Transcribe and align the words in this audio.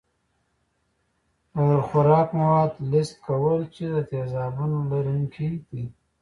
د 1.67 1.69
خوراکي 1.87 2.33
موادو 2.41 2.85
لست 2.91 3.15
کول 3.25 3.59
چې 3.75 3.83
د 3.93 3.95
تیزابونو 4.11 4.77
لرونکي 4.91 5.49
دي. 5.69 5.83